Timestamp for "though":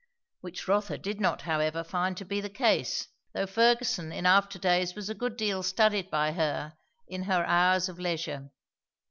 3.35-3.45